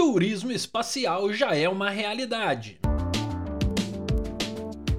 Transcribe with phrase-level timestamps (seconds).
[0.00, 2.80] turismo espacial já é uma realidade.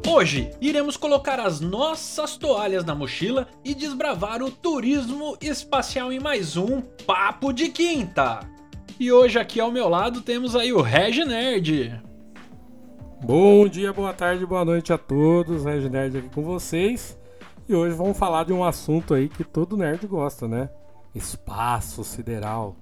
[0.08, 6.55] Hoje iremos colocar as nossas toalhas na mochila e desbravar o turismo espacial em mais
[6.55, 8.41] um Papo de Quinta.
[8.99, 11.99] E hoje aqui ao meu lado temos aí o Reg Nerd.
[13.23, 17.18] Bom dia, boa tarde, boa noite a todos, Reg Nerd aqui com vocês.
[17.68, 20.70] E hoje vamos falar de um assunto aí que todo nerd gosta, né?
[21.15, 22.75] Espaço sideral.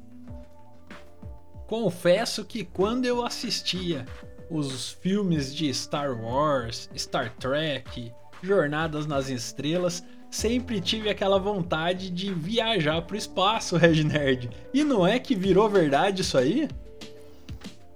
[1.70, 4.04] Confesso que quando eu assistia
[4.50, 8.12] os filmes de Star Wars, Star Trek,
[8.42, 14.50] Jornadas nas Estrelas, sempre tive aquela vontade de viajar para o espaço, Reginerd.
[14.74, 16.68] E não é que virou verdade isso aí?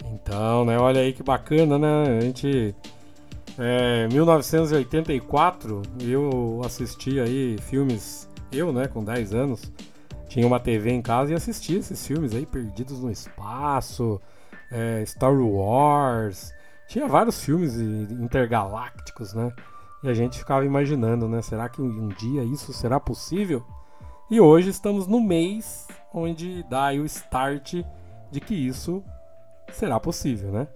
[0.05, 0.77] Então, né?
[0.77, 2.19] Olha aí que bacana, né?
[2.19, 2.75] A gente.
[3.57, 8.29] É, 1984, eu assisti aí filmes.
[8.51, 9.71] Eu, né, com 10 anos,
[10.33, 14.19] tinha uma TV em casa e assistia esses filmes aí, Perdidos no Espaço,
[14.71, 16.51] é, Star Wars.
[16.87, 19.53] Tinha vários filmes intergalácticos, né?
[20.03, 21.39] E a gente ficava imaginando, né?
[21.43, 23.63] Será que um dia isso será possível?
[24.27, 27.83] E hoje estamos no mês onde dá o start
[28.31, 29.03] de que isso
[29.71, 30.67] será possível, né?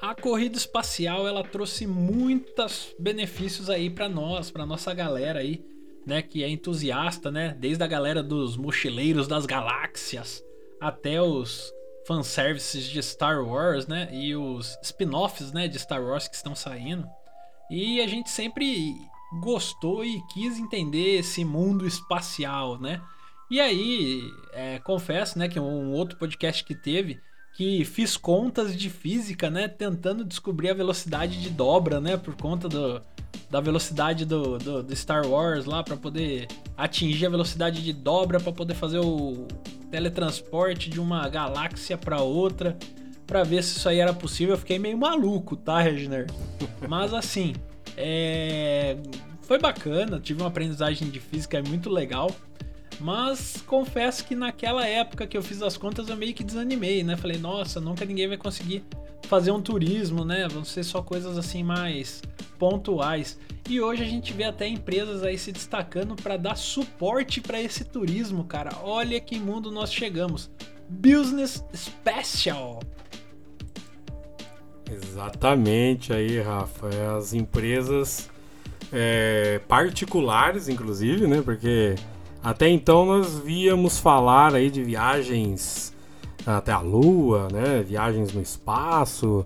[0.00, 5.68] A corrida espacial ela trouxe muitos benefícios aí para nós, para nossa galera aí
[6.06, 10.42] né, que é entusiasta, né, desde a galera dos mochileiros das galáxias
[10.80, 11.72] até os
[12.06, 17.06] fanservices de Star Wars, né, e os spin-offs, né, de Star Wars que estão saindo.
[17.70, 18.96] E a gente sempre
[19.40, 23.00] gostou e quis entender esse mundo espacial, né?
[23.48, 27.20] E aí, é, confesso, né, que um outro podcast que teve,
[27.54, 32.68] que fiz contas de física, né, tentando descobrir a velocidade de dobra, né, por conta
[32.68, 33.02] do,
[33.50, 38.40] da velocidade do, do, do Star Wars lá para poder atingir a velocidade de dobra
[38.40, 39.46] para poder fazer o
[39.90, 42.78] teletransporte de uma galáxia para outra
[43.26, 44.54] para ver se isso aí era possível.
[44.54, 46.26] Eu fiquei meio maluco, tá, Reginer?
[46.88, 47.54] Mas assim,
[47.96, 48.96] é...
[49.42, 52.34] foi bacana, tive uma aprendizagem de física muito legal.
[53.00, 57.16] Mas confesso que naquela época que eu fiz as contas eu meio que desanimei, né?
[57.16, 58.84] Falei, nossa, nunca ninguém vai conseguir
[59.22, 60.46] fazer um turismo, né?
[60.48, 62.22] Vão ser só coisas assim mais
[62.58, 63.38] pontuais.
[63.68, 67.84] E hoje a gente vê até empresas aí se destacando para dar suporte para esse
[67.84, 68.70] turismo, cara.
[68.82, 70.50] Olha que mundo nós chegamos.
[70.88, 72.80] Business Special.
[74.90, 76.88] Exatamente aí, Rafa.
[76.88, 78.28] É as empresas
[78.92, 81.40] é, particulares, inclusive, né?
[81.40, 81.94] Porque
[82.42, 85.92] até então nós víamos falar aí de viagens
[86.46, 87.82] até a Lua, né?
[87.82, 89.44] Viagens no espaço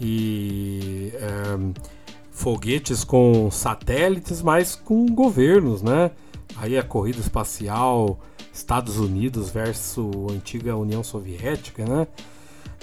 [0.00, 1.82] e é,
[2.30, 6.10] foguetes com satélites, mas com governos, né?
[6.56, 8.18] Aí a corrida espacial,
[8.52, 12.06] Estados Unidos versus antiga União Soviética, né?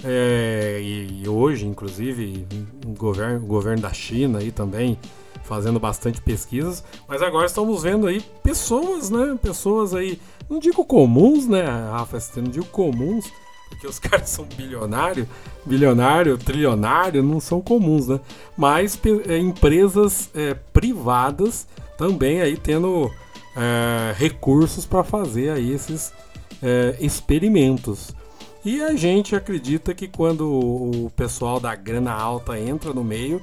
[0.03, 2.46] É, e, e, hoje, inclusive,
[2.85, 4.97] o governo, o governo da China aí também
[5.43, 9.37] fazendo bastante pesquisas, mas agora estamos vendo aí pessoas, né?
[9.41, 12.17] Pessoas aí, não digo comuns, né, Rafa?
[12.37, 13.31] Não digo comuns,
[13.69, 15.27] porque os caras são bilionário,
[15.65, 18.19] bilionário, trilionário, não são comuns, né?
[18.55, 21.67] Mas é, empresas é, privadas
[21.97, 23.11] também aí tendo
[23.55, 26.13] é, recursos para fazer aí esses
[26.61, 28.15] é, experimentos.
[28.63, 33.41] E a gente acredita que quando o pessoal da grana alta entra no meio,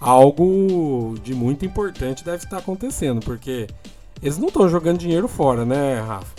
[0.00, 3.66] algo de muito importante deve estar acontecendo, porque
[4.22, 6.34] eles não estão jogando dinheiro fora, né, Rafa?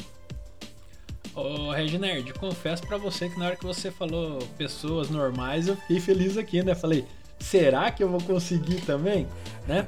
[1.36, 6.00] Ô, Reginerd, confesso para você que na hora que você falou pessoas normais, eu fiquei
[6.00, 6.74] feliz aqui, né?
[6.74, 7.06] Falei,
[7.40, 9.28] será que eu vou conseguir também?
[9.68, 9.86] Né?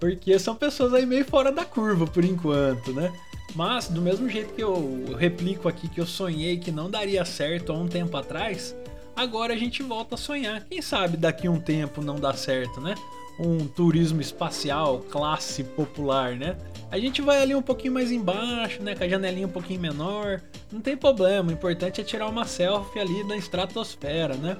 [0.00, 3.12] Porque são pessoas aí meio fora da curva por enquanto, né?
[3.54, 7.72] Mas, do mesmo jeito que eu replico aqui que eu sonhei que não daria certo
[7.72, 8.74] há um tempo atrás,
[9.16, 10.64] agora a gente volta a sonhar.
[10.64, 12.94] Quem sabe daqui a um tempo não dá certo, né?
[13.38, 16.56] Um turismo espacial, classe popular, né?
[16.90, 18.94] A gente vai ali um pouquinho mais embaixo, né?
[18.94, 20.40] Com a janelinha um pouquinho menor.
[20.70, 24.56] Não tem problema, o importante é tirar uma selfie ali na estratosfera, né?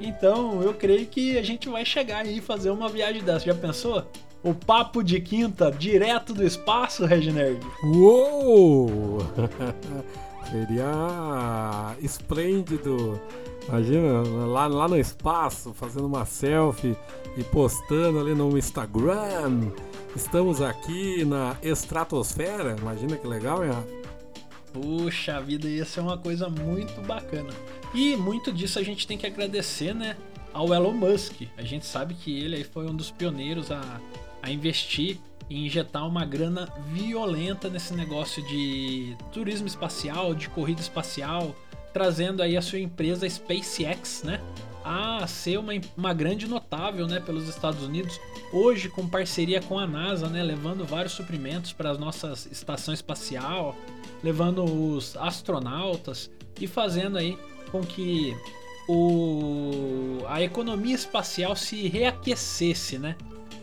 [0.00, 3.46] Então eu creio que a gente vai chegar aí e fazer uma viagem dessa.
[3.46, 4.04] Já pensou?
[4.42, 7.64] O papo de quinta direto do espaço, Reginerd?
[7.84, 9.18] Uou!
[10.50, 13.20] Seria esplêndido.
[13.68, 16.96] Imagina, lá, lá no espaço, fazendo uma selfie
[17.36, 19.70] e postando ali no Instagram.
[20.14, 22.76] Estamos aqui na estratosfera.
[22.78, 23.72] Imagina que legal, hein,
[24.72, 27.52] Puxa vida, ia ser uma coisa muito bacana.
[27.94, 30.16] E muito disso a gente tem que agradecer, né,
[30.52, 31.42] ao Elon Musk.
[31.56, 34.00] A gente sabe que ele foi um dos pioneiros a,
[34.42, 35.18] a investir
[35.48, 41.54] e injetar uma grana violenta nesse negócio de turismo espacial, de corrida espacial,
[41.92, 44.40] trazendo aí a sua empresa SpaceX, né?
[44.84, 48.20] A ser uma, uma grande notável, né, pelos Estados Unidos.
[48.52, 53.76] Hoje, com parceria com a NASA, né, levando vários suprimentos para as nossas estação espacial,
[54.22, 56.30] levando os astronautas
[56.60, 57.38] e fazendo aí
[57.70, 58.36] com que
[58.88, 63.16] o, a economia espacial se reaquecesse, né?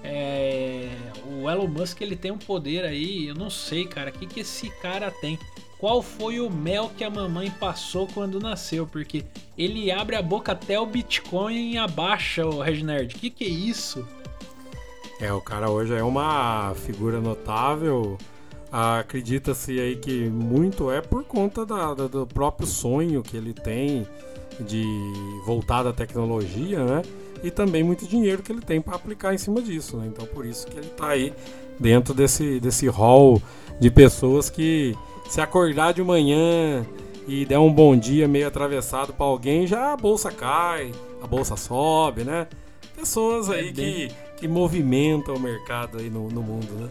[0.04, 0.90] É,
[1.25, 4.40] o Elon Musk ele tem um poder aí, eu não sei, cara, o que, que
[4.40, 5.38] esse cara tem?
[5.80, 8.86] Qual foi o mel que a mamãe passou quando nasceu?
[8.86, 9.24] Porque
[9.58, 13.16] ele abre a boca até o Bitcoin abaixa o Regnerd.
[13.16, 14.06] Que, que é isso?
[15.22, 18.18] É, o cara hoje é uma figura notável.
[18.70, 24.06] Acredita-se aí que muito é por conta da, da, do próprio sonho que ele tem
[24.60, 24.84] de
[25.46, 27.02] voltar da tecnologia, né?
[27.42, 30.08] E também muito dinheiro que ele tem para aplicar em cima disso, né?
[30.08, 31.34] Então por isso que ele está aí
[31.80, 33.42] dentro desse, desse hall
[33.80, 34.94] de pessoas que
[35.30, 36.84] se acordar de manhã
[37.28, 40.92] e der um bom dia meio atravessado para alguém, já a bolsa cai,
[41.22, 42.48] a bolsa sobe, né?
[42.96, 44.08] Pessoas aí é bem...
[44.08, 46.90] que, que movimentam o mercado aí no, no mundo, né?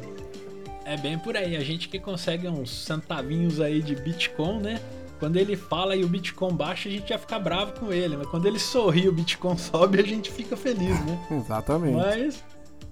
[0.85, 1.57] É bem por aí.
[1.57, 4.81] A gente que consegue uns centavinhos aí de Bitcoin, né?
[5.19, 8.17] Quando ele fala e o Bitcoin baixa, a gente já fica bravo com ele.
[8.17, 11.19] Mas quando ele sorri e o Bitcoin sobe, a gente fica feliz, né?
[11.45, 11.97] Exatamente.
[11.97, 12.45] Mas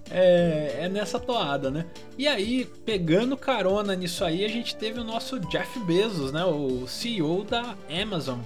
[0.09, 1.85] é, é, nessa toada, né?
[2.17, 6.43] E aí, pegando carona nisso aí, a gente teve o nosso Jeff Bezos, né?
[6.45, 8.39] O CEO da Amazon.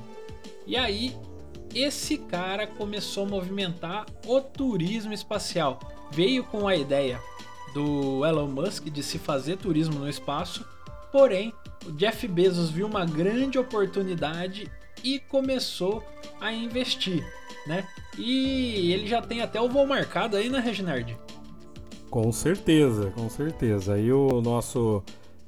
[0.66, 1.16] E aí,
[1.74, 5.80] esse cara começou a movimentar o turismo espacial.
[6.12, 7.20] Veio com a ideia
[7.74, 10.66] do Elon Musk de se fazer turismo no espaço,
[11.12, 11.54] porém
[11.86, 14.70] o Jeff Bezos viu uma grande oportunidade
[15.04, 16.04] e começou
[16.40, 17.26] a investir,
[17.66, 17.88] né?
[18.18, 21.18] E ele já tem até o voo marcado aí, né, Reginald?
[22.12, 23.94] Com certeza, com certeza.
[23.94, 25.02] Aí o nosso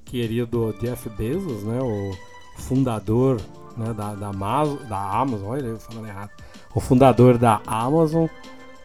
[0.06, 2.12] querido Jeff Bezos, né, o
[2.56, 3.42] fundador
[3.75, 6.31] né, da, da, Amazon, da Amazon, olha falando errado,
[6.74, 8.27] o fundador da Amazon,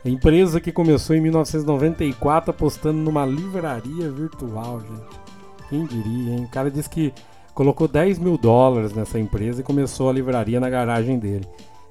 [0.05, 5.29] empresa que começou em 1994 apostando numa livraria virtual, gente.
[5.69, 6.45] Quem diria, hein?
[6.47, 7.15] O cara disse que
[7.55, 11.47] colocou 10 mil dólares nessa empresa e começou a livraria na garagem dele.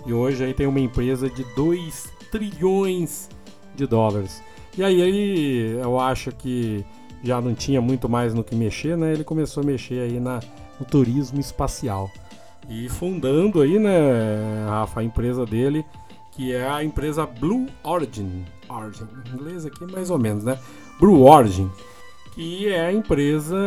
[0.06, 3.30] E hoje aí tem uma empresa de 2 trilhões
[3.74, 4.42] de dólares.
[4.78, 6.86] E aí ele, eu acho que
[7.24, 9.14] já não tinha muito mais no que mexer, né?
[9.14, 10.40] Ele começou a mexer aí na,
[10.80, 12.12] no turismo espacial.
[12.70, 15.86] E fundando aí, né, Rafa, a empresa dele,
[16.32, 18.46] que é a empresa Blue Origin.
[18.70, 20.60] Origin, em inglês aqui mais ou menos, né?
[21.00, 21.70] Blue Origin
[22.38, 23.58] que é a empresa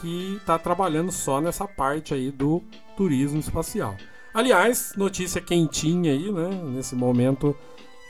[0.00, 2.60] que está trabalhando só nessa parte aí do
[2.96, 3.96] turismo espacial.
[4.34, 6.50] Aliás, notícia quentinha aí, né?
[6.74, 7.56] Nesse momento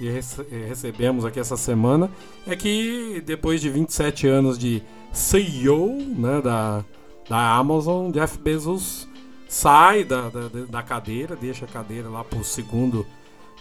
[0.01, 2.11] eh, recebemos aqui essa semana
[2.47, 4.83] é que depois de 27 anos de
[5.13, 6.85] CEO né, da,
[7.29, 9.09] da Amazon, Jeff Bezos
[9.49, 13.07] sai da, da, da cadeira, deixa a cadeira lá para o segundo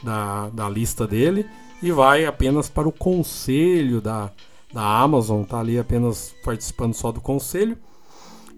[0.03, 1.45] da, da lista dele
[1.81, 4.31] e vai apenas para o conselho da,
[4.73, 7.77] da Amazon, está ali apenas participando só do conselho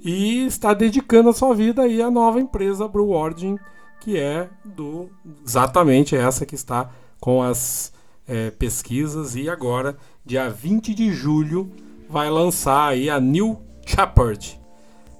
[0.03, 3.57] e está dedicando a sua vida aí à nova empresa Blue Origin,
[3.99, 5.09] que é do
[5.45, 6.89] exatamente essa que está
[7.19, 7.91] com as
[8.27, 11.71] é, pesquisas e agora, dia 20 de julho,
[12.09, 14.59] vai lançar aí a New Shepard.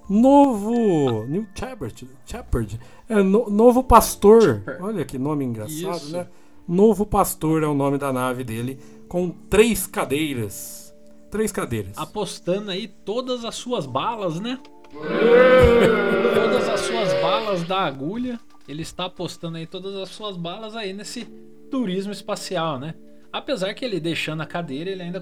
[0.10, 2.80] Novo New Shepard, Shepard
[3.10, 4.64] é no, novo pastor.
[4.80, 6.12] Olha que nome engraçado, Isso.
[6.12, 6.28] né?
[6.68, 10.88] Novo pastor é o nome da nave dele, com três cadeiras
[11.30, 11.98] três cadeiras.
[11.98, 14.60] Apostando aí todas as suas balas, né?
[16.34, 18.40] todas as suas balas da agulha.
[18.68, 21.28] Ele está apostando aí todas as suas balas aí nesse
[21.70, 22.96] turismo espacial, né?
[23.32, 25.22] Apesar que ele deixando a cadeira, ele ainda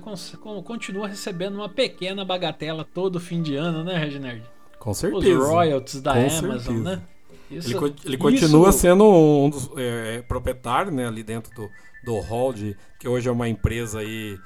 [0.63, 4.43] continua recebendo uma pequena bagatela todo fim de ano, né, Reginald?
[4.79, 5.39] Com certeza.
[5.39, 6.83] Os royalties da Com Amazon, certeza.
[6.83, 7.01] né?
[7.49, 8.79] Isso, ele, ele continua isso...
[8.79, 11.69] sendo um dos é, proprietários, né, ali dentro do,
[12.03, 14.37] do hall de que hoje é uma empresa aí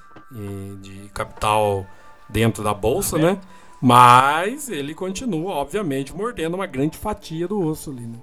[0.82, 1.86] de capital
[2.30, 3.42] dentro da bolsa, ah, né?
[3.82, 8.20] Mas ele continua, obviamente, mordendo uma grande fatia do osso ali, né?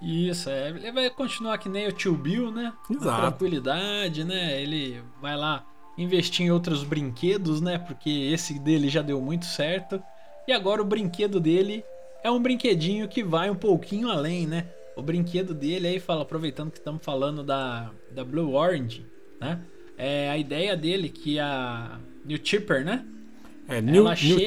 [0.00, 0.68] Isso, é.
[0.70, 2.72] Ele vai continuar que nem o tio Bill, né?
[2.90, 3.20] Exato.
[3.22, 4.60] tranquilidade, né?
[4.60, 7.78] Ele vai lá investir em outros brinquedos, né?
[7.78, 10.02] Porque esse dele já deu muito certo.
[10.46, 11.84] E agora o brinquedo dele
[12.22, 14.66] é um brinquedinho que vai um pouquinho além, né?
[14.94, 19.04] O brinquedo dele aí fala, aproveitando que estamos falando da, da Blue Orange,
[19.40, 19.60] né?
[19.96, 23.04] é a ideia dele que a New Chipper, né?
[23.68, 24.40] É, New, New chegue...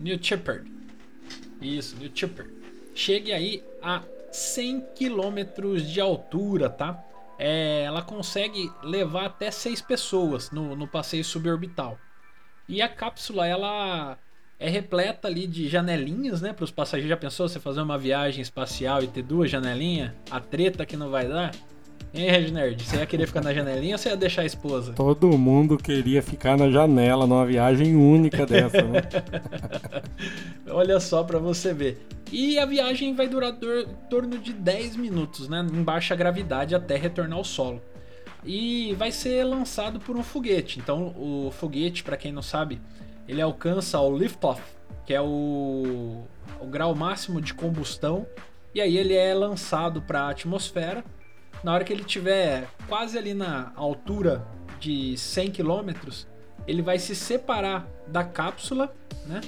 [0.00, 0.64] New Chipper.
[1.60, 2.46] Isso, New Chipper.
[2.94, 4.02] Chegue aí a
[4.32, 7.02] 100 km de altura, tá?
[7.38, 11.98] É, ela consegue levar até 6 pessoas no, no passeio suborbital.
[12.68, 14.16] E a cápsula, ela
[14.58, 16.52] é repleta ali de janelinhas, né?
[16.52, 17.10] Para os passageiros.
[17.10, 20.12] Já pensou você fazer uma viagem espacial e ter duas janelinhas?
[20.30, 21.52] A treta que não vai dar?
[22.14, 22.84] Hein, Reginerd?
[22.84, 24.92] Você ia querer ficar na janelinha ou você ia deixar a esposa?
[24.92, 29.00] Todo mundo queria ficar na janela numa viagem única dessa, né?
[30.68, 32.06] Olha só para você ver.
[32.30, 35.66] E a viagem vai durar em torno de 10 minutos, né?
[35.72, 37.80] Em baixa gravidade até retornar ao solo.
[38.44, 40.80] E vai ser lançado por um foguete.
[40.80, 42.78] Então, o foguete, para quem não sabe,
[43.26, 44.60] ele alcança o liftoff,
[45.06, 46.24] que é o,
[46.60, 48.26] o grau máximo de combustão.
[48.74, 51.02] E aí ele é lançado para a atmosfera
[51.62, 54.46] na hora que ele tiver quase ali na altura
[54.80, 55.90] de 100 km,
[56.66, 58.92] ele vai se separar da cápsula,
[59.26, 59.40] né?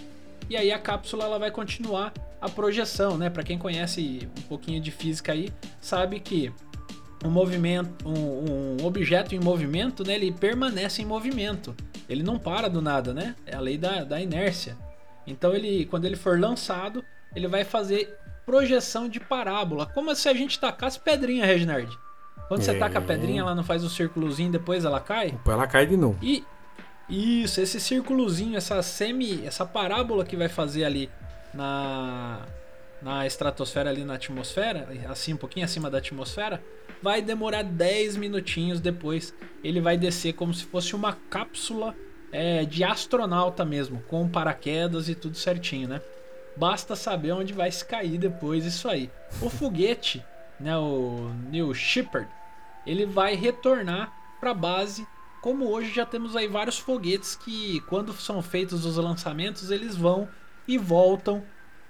[0.48, 3.30] E aí a cápsula ela vai continuar a projeção, né?
[3.30, 6.52] Para quem conhece um pouquinho de física aí, sabe que
[7.24, 10.14] um movimento, um, um, objeto em movimento, né?
[10.14, 11.74] Ele permanece em movimento.
[12.08, 13.34] Ele não para do nada, né?
[13.46, 14.76] É a lei da, da inércia.
[15.26, 17.02] Então ele, quando ele for lançado,
[17.34, 21.98] ele vai fazer projeção de parábola, como se a gente tacasse pedrinha, Reginald.
[22.48, 22.64] Quando é.
[22.64, 25.32] você taca a pedrinha, ela não faz um círculozinho, depois ela cai?
[25.32, 26.18] Depois ela cai de novo.
[26.22, 26.44] E
[27.08, 31.10] isso, esse círculozinho, essa semi, essa parábola que vai fazer ali
[31.52, 32.40] na
[33.04, 36.62] na estratosfera ali na atmosfera, assim um pouquinho acima da atmosfera,
[37.02, 39.34] vai demorar 10 minutinhos depois.
[39.62, 41.94] Ele vai descer como se fosse uma cápsula
[42.32, 46.00] é, de astronauta mesmo, com paraquedas e tudo certinho, né?
[46.56, 49.10] Basta saber onde vai se cair depois isso aí.
[49.42, 50.24] O foguete
[50.58, 52.28] né, o Neil Shepard,
[52.86, 55.06] ele vai retornar para a base.
[55.42, 60.28] Como hoje já temos aí vários foguetes que, quando são feitos os lançamentos, eles vão
[60.66, 61.42] e voltam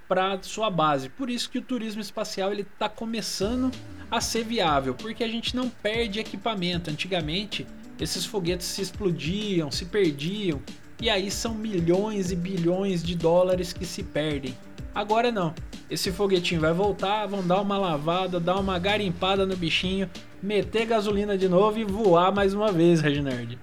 [0.09, 1.09] para sua base.
[1.09, 3.71] Por isso que o turismo espacial ele está começando
[4.11, 6.91] a ser viável, porque a gente não perde equipamento.
[6.91, 7.67] Antigamente,
[7.99, 10.61] esses foguetes se explodiam, se perdiam,
[11.01, 14.57] e aí são milhões e bilhões de dólares que se perdem.
[14.95, 15.53] Agora não.
[15.91, 20.09] Esse foguetinho vai voltar, vão dar uma lavada, dar uma garimpada no bichinho,
[20.43, 23.59] meter gasolina de novo e voar mais uma vez, Reginald.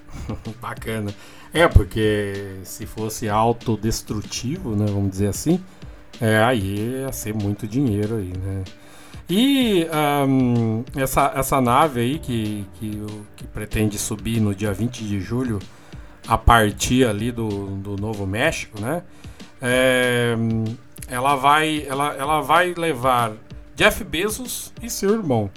[0.60, 1.14] Bacana.
[1.52, 5.60] É, porque se fosse autodestrutivo, né, vamos dizer assim,
[6.20, 8.64] é, aí ia ser muito dinheiro aí, né?
[9.28, 9.86] E
[10.28, 13.02] um, essa, essa nave aí que, que,
[13.36, 15.58] que pretende subir no dia 20 de julho
[16.26, 19.02] a partir ali do, do Novo México, né?
[19.62, 20.34] É,
[21.06, 23.32] ela, vai, ela, ela vai levar
[23.76, 25.48] Jeff Bezos e seu irmão.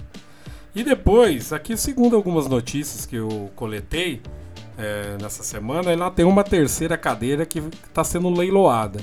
[0.76, 4.22] E depois, aqui segundo algumas notícias que eu coletei
[4.78, 9.00] é, nessa semana, ela tem uma terceira cadeira que está sendo leiloada.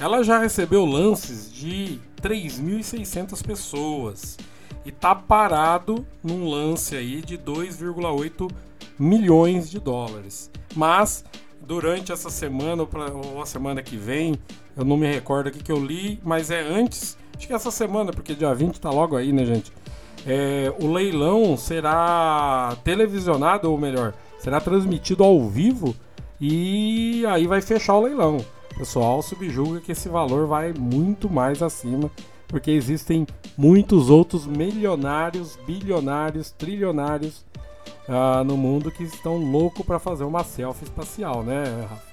[0.00, 4.38] Ela já recebeu lances de 3.600 pessoas
[4.84, 8.50] e está parado num lance aí de 2,8
[8.98, 10.50] milhões de dólares.
[10.74, 11.24] Mas
[11.60, 14.38] durante essa semana ou a semana que vem,
[14.76, 18.12] eu não me recordo aqui que eu li, mas é antes, acho que essa semana,
[18.12, 19.72] porque dia 20 tá logo aí, né, gente?
[20.26, 25.94] É, o leilão será televisionado, ou melhor, será transmitido ao vivo
[26.40, 28.44] e aí vai fechar o leilão.
[28.76, 32.10] Pessoal subjuga que esse valor vai muito mais acima,
[32.48, 33.26] porque existem
[33.56, 37.44] muitos outros milionários, bilionários, trilionários
[38.08, 42.10] uh, no mundo que estão loucos para fazer uma selfie espacial, né, Rafa?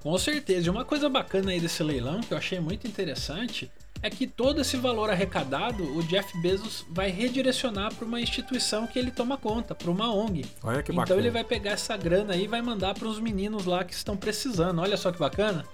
[0.00, 0.68] Com certeza.
[0.68, 3.70] E uma coisa bacana aí desse leilão que eu achei muito interessante
[4.02, 8.98] é que todo esse valor arrecadado o Jeff Bezos vai redirecionar para uma instituição que
[8.98, 10.46] ele toma conta, para uma ONG.
[10.62, 11.20] Olha que então bacana.
[11.20, 14.16] ele vai pegar essa grana aí e vai mandar para os meninos lá que estão
[14.16, 14.80] precisando.
[14.80, 15.64] Olha só que bacana.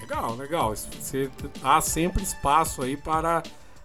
[0.00, 0.74] Legal, legal.
[0.74, 1.30] Você,
[1.62, 3.42] há sempre espaço aí para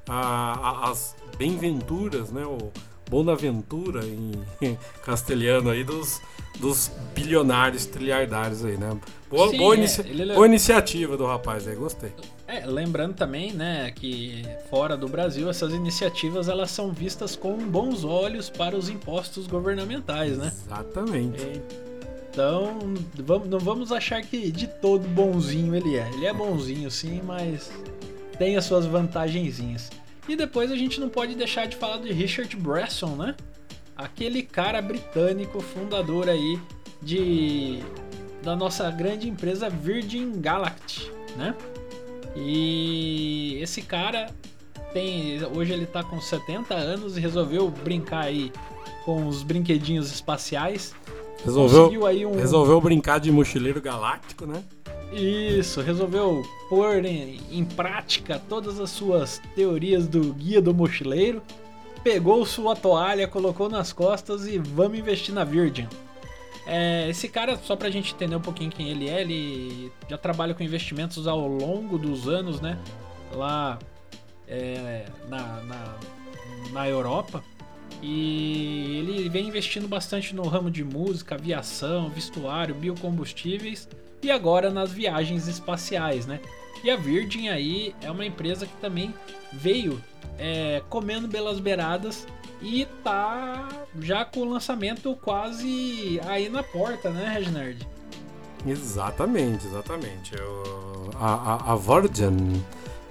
[0.08, 2.46] a, as bem-venturas, né?
[2.46, 2.72] O,
[3.10, 4.32] Bonaventura em
[5.04, 6.22] castelhano aí dos,
[6.60, 8.98] dos bilionários, trilhardários aí, né?
[9.30, 10.34] Boa, Sim, boa, é, inicia ele...
[10.34, 12.12] boa iniciativa do rapaz aí, gostei.
[12.48, 18.06] É, lembrando também, né, que fora do Brasil essas iniciativas elas são vistas com bons
[18.06, 20.52] olhos para os impostos governamentais, né?
[20.66, 21.62] Exatamente.
[22.32, 22.78] Então,
[23.16, 26.08] vamos, não vamos achar que de todo bonzinho ele é.
[26.14, 27.72] Ele é bonzinho sim, mas
[28.38, 29.90] tem as suas vantagenzinhas.
[30.28, 33.36] E depois a gente não pode deixar de falar de Richard Branson, né?
[33.96, 36.60] Aquele cara britânico, fundador aí
[37.02, 37.80] de
[38.44, 41.56] da nossa grande empresa Virgin Galactic, né?
[42.36, 44.30] E esse cara
[44.94, 48.52] tem hoje ele tá com 70 anos e resolveu brincar aí
[49.06, 50.94] com os brinquedinhos espaciais.
[51.44, 51.90] Resolveu,
[52.28, 52.36] um...
[52.36, 54.64] resolveu brincar de mochileiro galáctico, né?
[55.12, 61.42] Isso, resolveu pôr em, em, prática todas as suas teorias do guia do mochileiro,
[62.04, 65.88] pegou sua toalha, colocou nas costas e vamos investir na Virgin.
[66.66, 70.54] É, esse cara, só pra gente entender um pouquinho quem ele é, ele já trabalha
[70.54, 72.78] com investimentos ao longo dos anos, né?
[73.34, 73.80] Lá
[74.46, 75.96] é, na, na,
[76.74, 77.42] na Europa.
[78.04, 83.88] E ele vem investindo bastante no ramo de música, aviação, vestuário, biocombustíveis
[84.22, 86.40] e agora nas viagens espaciais, né?
[86.84, 89.14] E a Virgin aí é uma empresa que também
[89.52, 90.02] veio
[90.38, 92.28] é, comendo pelas beiradas
[92.62, 93.68] e tá
[94.00, 97.88] já com o lançamento quase aí na porta, né, Reginald?
[98.66, 100.36] Exatamente, exatamente.
[100.36, 102.64] Eu, a, a, a Virgin,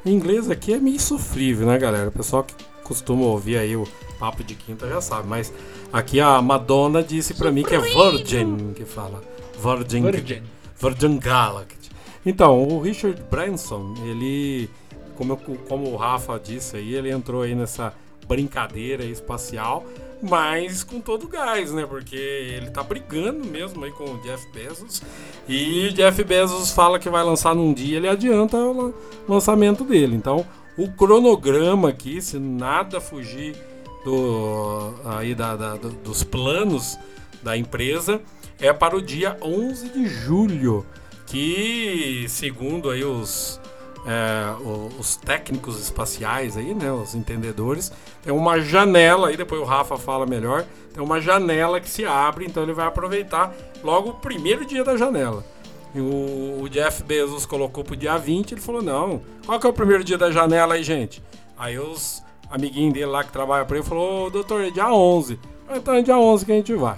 [0.05, 2.09] em inglês aqui é meio sofrível, né, galera?
[2.09, 3.87] O pessoal que costuma ouvir aí o
[4.19, 5.53] papo de quinta já sabe, mas
[5.93, 9.23] aqui a Madonna disse para mim que é Virgin que fala.
[9.59, 10.43] Virgin, Virgin.
[10.79, 11.91] Virgin Galactic.
[12.25, 14.69] Então, o Richard Branson, ele,
[15.17, 15.37] como, eu,
[15.69, 17.93] como o Rafa disse aí, ele entrou aí nessa
[18.27, 19.85] brincadeira espacial,
[20.23, 21.87] mas com todo gás, né?
[21.87, 25.03] Porque ele tá brigando mesmo aí com o Jeff Bezos.
[25.49, 28.93] E Jeff Bezos fala que vai lançar num dia, ele adianta o
[29.29, 30.17] lançamento dele.
[30.17, 30.45] Então,
[30.77, 33.57] o cronograma aqui, se nada fugir
[34.05, 36.99] do, aí da, da, dos planos
[37.43, 38.21] da empresa,
[38.61, 40.87] é para o dia 11 de julho,
[41.27, 43.61] que segundo aí os
[44.07, 44.55] é,
[44.99, 50.25] os técnicos espaciais aí, né, os entendedores, tem uma janela aí, depois o Rafa fala
[50.25, 54.85] melhor, tem uma janela que se abre, então ele vai aproveitar logo o primeiro dia
[54.85, 55.45] da janela.
[55.93, 59.71] E o, o Jeff Bezos colocou pro dia 20, ele falou, não, qual que é
[59.71, 61.21] o primeiro dia da janela aí, gente?
[61.59, 65.39] Aí os amiguinhos dele lá que trabalham para ele falou, doutor, é dia 11.
[65.75, 66.97] Então é dia 11 que a gente vai.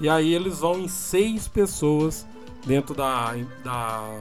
[0.00, 2.26] E aí eles vão em seis pessoas
[2.66, 4.18] dentro da, da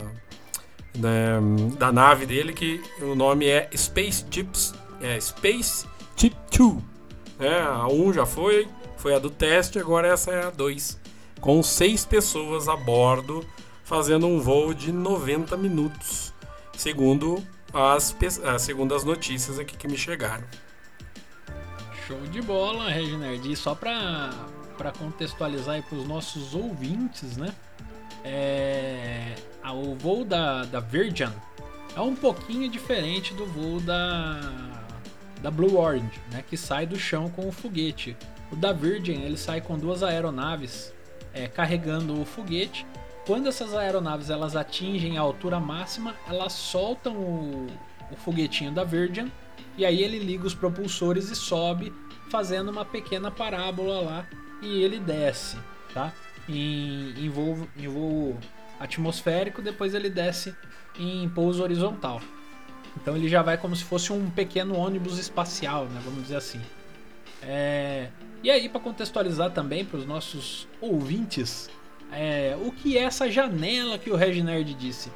[0.95, 1.39] da,
[1.77, 6.77] da nave dele, que o nome é Space Chips, é Space Chip 2.
[7.39, 10.99] É, a 1 já foi, foi a do teste, agora essa é a 2.
[11.39, 13.45] Com seis pessoas a bordo,
[13.83, 16.33] fazendo um voo de 90 minutos,
[16.77, 20.43] segundo as, ah, segundo as notícias aqui que me chegaram.
[22.05, 23.51] Show de bola, Reginald.
[23.51, 24.29] E só para
[24.89, 27.53] contextualizar para os nossos ouvintes, né?
[28.23, 29.35] É,
[29.69, 31.31] o voo da, da Virgin
[31.95, 34.39] é um pouquinho diferente do voo da,
[35.41, 38.15] da Blue Orange, né, que sai do chão com o foguete.
[38.51, 40.93] O da Virgin ele sai com duas aeronaves
[41.33, 42.85] é, carregando o foguete.
[43.25, 47.67] Quando essas aeronaves elas atingem a altura máxima, elas soltam o,
[48.11, 49.31] o foguetinho da Virgin
[49.77, 51.93] e aí ele liga os propulsores e sobe,
[52.29, 54.27] fazendo uma pequena parábola lá
[54.61, 55.57] e ele desce,
[55.93, 56.13] tá?
[56.47, 58.37] Em, em, voo, em voo
[58.79, 60.55] atmosférico, depois ele desce
[60.99, 62.21] em pouso horizontal.
[62.95, 66.01] Então ele já vai como se fosse um pequeno ônibus espacial, né?
[66.03, 66.61] Vamos dizer assim.
[67.41, 68.09] É...
[68.43, 71.69] E aí, para contextualizar também para os nossos ouvintes,
[72.11, 72.57] é...
[72.61, 75.11] o que é essa janela que o Reginerd disse?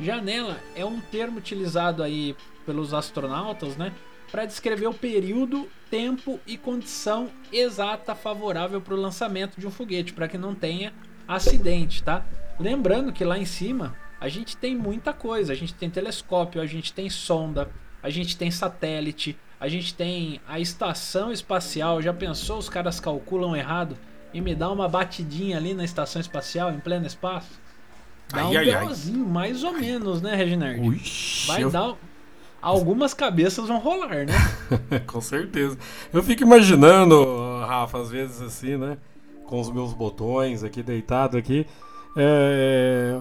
[0.00, 2.34] Janela é um termo utilizado aí
[2.64, 3.92] pelos astronautas, né?
[4.30, 10.12] Para descrever o período, tempo e condição exata favorável para o lançamento de um foguete,
[10.12, 10.92] para que não tenha
[11.26, 12.24] acidente, tá?
[12.58, 15.52] Lembrando que lá em cima a gente tem muita coisa.
[15.52, 17.70] A gente tem telescópio, a gente tem sonda,
[18.02, 22.02] a gente tem satélite, a gente tem a estação espacial.
[22.02, 23.96] Já pensou os caras calculam errado
[24.32, 27.58] e me dá uma batidinha ali na estação espacial em pleno espaço?
[28.28, 31.00] Dá ai, um ai, mais ou menos, né, Reginald?
[31.46, 31.70] Vai eu...
[31.70, 31.96] dar.
[32.62, 34.34] Algumas cabeças vão rolar, né?
[35.06, 35.78] Com certeza.
[36.12, 38.98] Eu fico imaginando, Rafa, às vezes assim, né?
[39.46, 41.66] Com os meus botões aqui deitado aqui.
[42.16, 43.18] É,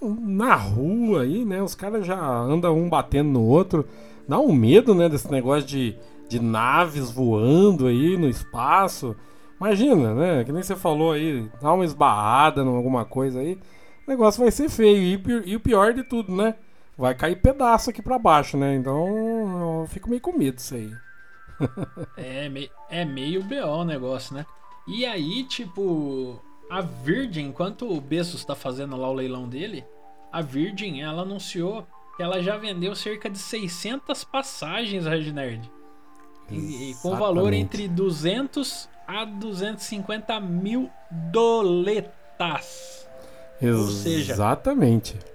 [0.00, 1.62] na rua aí, né?
[1.62, 3.86] Os caras já andam um batendo no outro.
[4.28, 5.08] Dá um medo, né?
[5.08, 5.96] Desse negócio de,
[6.28, 9.16] de naves voando aí no espaço.
[9.58, 10.44] Imagina, né?
[10.44, 13.58] Que nem você falou aí, dá uma esbarrada em alguma coisa aí.
[14.06, 15.20] O negócio vai ser feio.
[15.46, 16.56] E, e o pior de tudo, né?
[17.02, 18.76] Vai cair pedaço aqui para baixo, né?
[18.76, 20.94] Então eu fico meio com medo disso aí.
[22.16, 24.46] é, meio, é meio BO o negócio, né?
[24.86, 29.84] E aí, tipo, a Virgin, enquanto o Bezos está fazendo lá o leilão dele,
[30.30, 31.84] a Virgin ela anunciou
[32.16, 35.68] que ela já vendeu cerca de 600 passagens, Reginerd.
[36.48, 43.08] E, e com valor entre 200 a 250 mil doletas.
[43.60, 45.31] Ou seja, exatamente.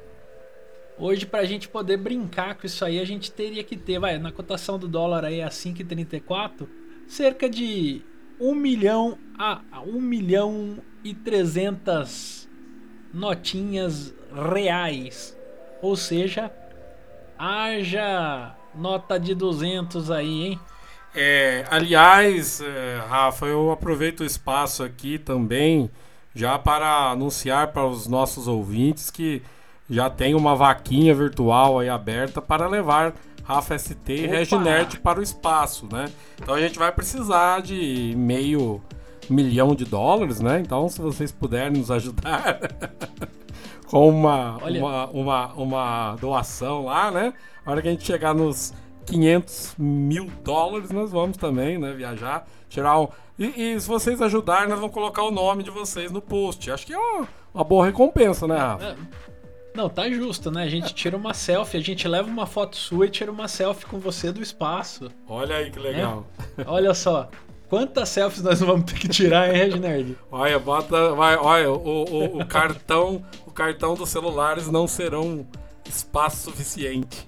[0.99, 4.17] Hoje, para a gente poder brincar com isso aí, a gente teria que ter, vai,
[4.17, 6.67] na cotação do dólar aí a 5,34,
[7.07, 8.01] cerca de
[8.39, 12.49] 1 milhão a 1 milhão e 300
[13.13, 14.13] notinhas
[14.51, 15.38] reais.
[15.83, 16.51] Ou seja,
[17.38, 20.60] haja nota de 200 aí, hein?
[21.13, 25.89] É, aliás, é, Rafa, eu aproveito o espaço aqui também,
[26.33, 29.43] já para anunciar para os nossos ouvintes que
[29.89, 35.23] já tem uma vaquinha virtual aí aberta para levar Rafa ST e Reginerd para o
[35.23, 36.10] espaço, né?
[36.41, 38.82] Então a gente vai precisar de meio
[39.30, 40.60] milhão de dólares, né?
[40.60, 42.60] Então se vocês puderem nos ajudar
[43.88, 47.34] com uma, uma, uma, uma doação lá, né?
[47.65, 48.73] A hora que a gente chegar nos
[49.06, 51.93] 500 mil dólares, nós vamos também, né?
[51.93, 53.08] Viajar, tirar um...
[53.39, 56.71] E, e, se vocês ajudarem, nós vamos colocar o nome de vocês no post.
[56.71, 58.84] Acho que é uma, uma boa recompensa, né, Rafa?
[58.84, 58.95] É.
[59.78, 60.63] Não, tá justo, né?
[60.63, 63.86] A gente tira uma selfie, a gente leva uma foto sua e tira uma selfie
[63.86, 65.12] com você do espaço.
[65.30, 66.26] Olha aí que legal.
[66.58, 66.63] É?
[66.66, 67.30] Olha só.
[67.70, 70.18] Quantas selfies nós vamos ter que tirar, hein, Reginerd?
[70.32, 71.13] Olha, bota.
[71.13, 73.24] Vai, olha, o, o, o cartão.
[73.46, 75.46] o cartão dos celulares não serão
[75.88, 77.28] espaço suficiente.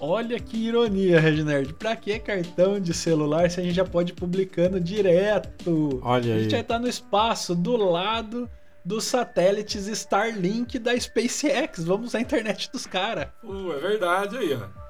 [0.00, 1.74] Olha que ironia, Reginerd.
[1.74, 6.00] Pra que cartão de celular se a gente já pode ir publicando direto?
[6.02, 6.40] Olha aí.
[6.40, 8.50] A gente vai estar no espaço do lado
[8.84, 11.84] dos satélites Starlink da SpaceX.
[11.84, 13.28] Vamos à internet dos caras.
[13.42, 14.80] Uh, é verdade aí, ó.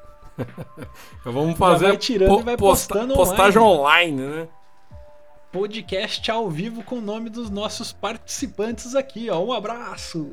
[1.25, 4.23] Vamos fazer vai tirando po e vai postando postagem online.
[4.23, 4.49] online, né?
[5.53, 9.45] Podcast ao vivo com o nome dos nossos participantes aqui, ó.
[9.45, 10.31] Um abraço.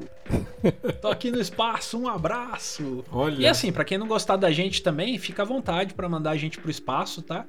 [1.01, 3.03] Tô aqui no espaço, um abraço.
[3.11, 3.41] Olha.
[3.41, 6.37] E assim, para quem não gostar da gente também, fica à vontade para mandar a
[6.37, 7.47] gente pro espaço, tá?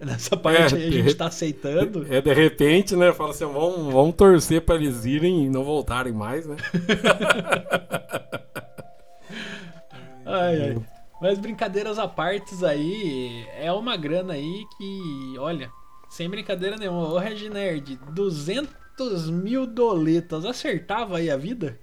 [0.00, 2.06] Nessa parte é, aí a gente tá aceitando.
[2.08, 3.12] É, de repente, né?
[3.12, 6.56] Fala assim, vamos, vamos torcer para eles irem e não voltarem mais, né?
[10.24, 10.78] ai, ai.
[11.20, 15.70] Mas brincadeiras à partes aí, é uma grana aí que, olha,
[16.08, 21.78] sem brincadeira nenhuma, ô Reginerd, 200 mil doletas, acertava aí a vida?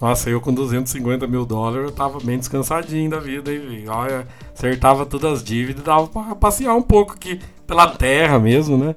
[0.00, 5.04] Nossa, eu com 250 mil dólares eu tava bem descansadinho da vida aí, Olha, acertava
[5.04, 8.94] todas as dívidas, dava pra passear um pouco aqui pela terra mesmo, né?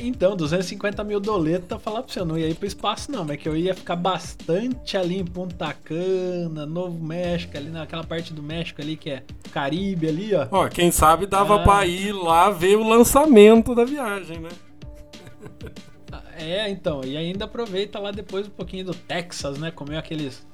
[0.00, 3.36] Então, 250 mil doleta, falar pra você, eu não ia ir pro espaço não, mas
[3.36, 8.42] que eu ia ficar bastante ali em Punta Cana, Novo México, ali naquela parte do
[8.42, 10.48] México ali que é Caribe ali, ó.
[10.50, 11.62] Ó, quem sabe dava ah.
[11.62, 14.48] pra ir lá ver o lançamento da viagem, né?
[16.36, 19.70] É, então, e ainda aproveita lá depois um pouquinho do Texas, né?
[19.70, 20.46] Comer aqueles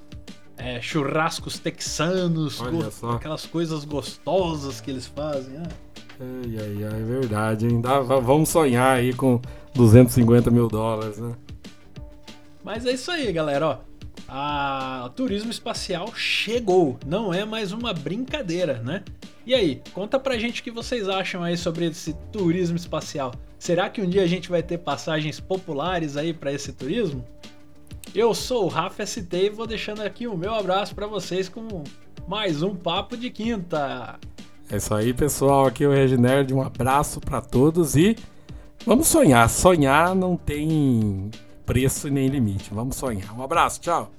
[0.56, 2.60] é, churrascos texanos,
[3.14, 5.68] aquelas coisas gostosas que eles fazem, né?
[6.20, 7.80] Ai, ai, ai, é verdade, hein?
[7.80, 9.40] Dá, vamos sonhar aí com
[9.74, 11.34] 250 mil dólares, né?
[12.62, 13.78] Mas é isso aí, galera, ó.
[14.28, 15.04] A...
[15.06, 19.02] O turismo espacial chegou, não é mais uma brincadeira, né?
[19.44, 23.32] E aí, conta pra gente o que vocês acham aí sobre esse turismo espacial.
[23.64, 27.24] Será que um dia a gente vai ter passagens populares aí para esse turismo?
[28.14, 31.82] Eu sou o Rafa ST e vou deixando aqui o meu abraço para vocês com
[32.28, 34.18] mais um papo de quinta.
[34.70, 35.64] É isso aí, pessoal.
[35.64, 36.52] Aqui é o Reginerd.
[36.52, 38.14] Um abraço para todos e
[38.84, 39.48] vamos sonhar.
[39.48, 41.30] Sonhar não tem
[41.64, 42.68] preço nem limite.
[42.70, 43.34] Vamos sonhar.
[43.34, 44.12] Um abraço, tchau.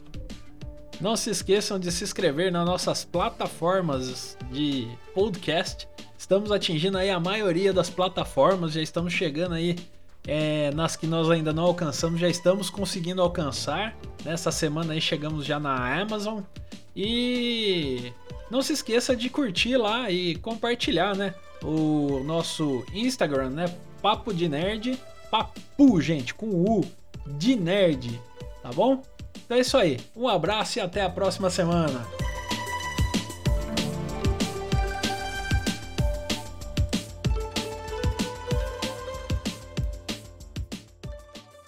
[1.00, 5.88] Não se esqueçam de se inscrever nas nossas plataformas de podcast.
[6.26, 9.76] Estamos atingindo aí a maioria das plataformas, já estamos chegando aí
[10.28, 13.96] é, nas que nós ainda não alcançamos, já estamos conseguindo alcançar.
[14.24, 16.42] Nessa semana aí chegamos já na Amazon.
[16.96, 18.12] E
[18.50, 21.36] não se esqueça de curtir lá e compartilhar, né?
[21.62, 23.66] O nosso Instagram, né?
[24.02, 25.00] Papo de Nerd.
[25.30, 26.84] Papu, gente, com U
[27.38, 28.20] de nerd,
[28.64, 29.04] tá bom?
[29.46, 30.00] Então é isso aí.
[30.16, 32.04] Um abraço e até a próxima semana.